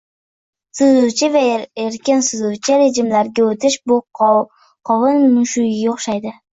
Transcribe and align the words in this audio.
Suzuvchi 0.79 1.29
va 1.35 1.43
erkin 1.89 2.25
suzuvchi 2.29 2.79
rejimlarga 2.81 3.47
o'tish-bu 3.53 4.01
qovun 4.25 5.27
mushugiga 5.41 5.97
o'xshaydi 5.99 6.39